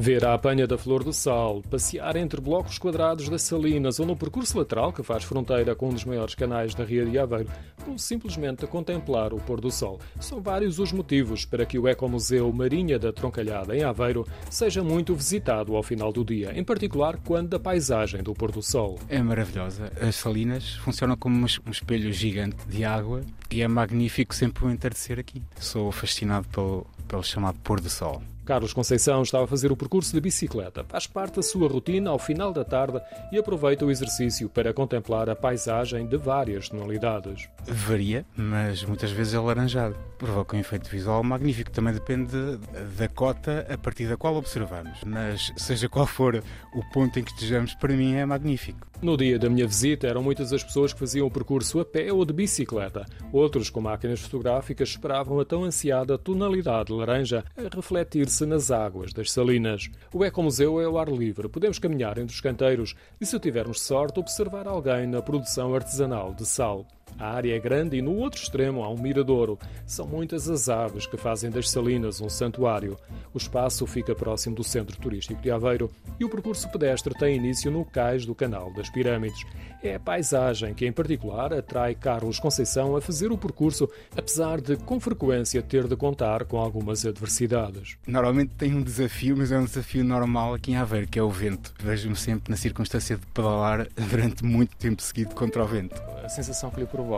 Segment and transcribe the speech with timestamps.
[0.00, 4.16] Ver a apanha da Flor do Sal, passear entre blocos quadrados das Salinas ou no
[4.16, 7.50] percurso lateral que faz fronteira com um dos maiores canais da Ria de Aveiro,
[7.86, 10.00] ou simplesmente contemplar o pôr do sol.
[10.18, 15.14] São vários os motivos para que o Ecomuseu Marinha da Troncalhada, em Aveiro, seja muito
[15.14, 18.98] visitado ao final do dia, em particular quando a paisagem do pôr do sol.
[19.06, 19.92] É maravilhosa.
[20.00, 23.20] As salinas funcionam como um espelho gigante de água
[23.50, 25.42] e é magnífico sempre o entardecer aqui.
[25.60, 28.22] Sou fascinado pelo, pelo chamado pôr do sol.
[28.44, 30.84] Carlos Conceição estava a fazer o percurso de bicicleta.
[30.88, 35.30] Faz parte da sua rotina ao final da tarde e aproveita o exercício para contemplar
[35.30, 37.48] a paisagem de várias tonalidades.
[37.66, 39.96] Varia, mas muitas vezes é laranjado.
[40.18, 41.70] Provoca um efeito visual magnífico.
[41.70, 42.58] Também depende
[42.96, 44.98] da cota a partir da qual observamos.
[45.04, 46.42] Mas seja qual for
[46.74, 48.89] o ponto em que estejamos, para mim é magnífico.
[49.02, 52.12] No dia da minha visita, eram muitas as pessoas que faziam o percurso a pé
[52.12, 53.06] ou de bicicleta.
[53.32, 59.32] Outros, com máquinas fotográficas, esperavam a tão ansiada tonalidade laranja a refletir-se nas águas das
[59.32, 59.88] salinas.
[60.12, 64.20] O Ecomuseu é ao ar livre, podemos caminhar entre os canteiros e, se tivermos sorte,
[64.20, 66.86] observar alguém na produção artesanal de sal.
[67.20, 69.58] A área é grande e no outro extremo há um miradouro.
[69.84, 72.96] São muitas as aves que fazem das salinas um santuário.
[73.34, 77.70] O espaço fica próximo do centro turístico de Aveiro e o percurso pedestre tem início
[77.70, 79.44] no cais do Canal das Pirâmides.
[79.82, 84.76] É a paisagem que, em particular, atrai Carlos Conceição a fazer o percurso, apesar de,
[84.76, 87.96] com frequência, ter de contar com algumas adversidades.
[88.06, 91.30] Normalmente tem um desafio, mas é um desafio normal aqui em Aveiro, que é o
[91.30, 91.74] vento.
[91.78, 96.00] Vejo-me sempre na circunstância de pedalar durante muito tempo seguido contra o vento.
[96.22, 97.09] A sensação que lhe provoca?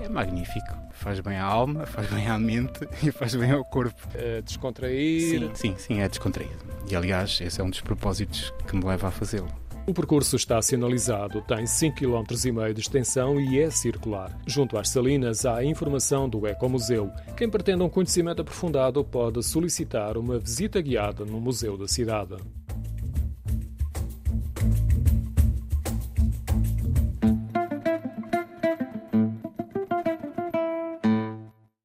[0.00, 0.76] É magnífico.
[0.92, 4.00] Faz bem à alma, faz bem à mente e faz bem ao corpo.
[4.14, 5.20] É descontrair?
[5.20, 6.64] Sim, sim, sim, é descontraído.
[6.90, 9.48] E aliás, esse é um dos propósitos que me leva a fazê-lo.
[9.86, 14.38] O percurso está sinalizado, tem 5,5 km de extensão e é circular.
[14.46, 17.10] Junto às salinas há a informação do Ecomuseu.
[17.36, 22.36] Quem pretenda um conhecimento aprofundado pode solicitar uma visita guiada no Museu da Cidade.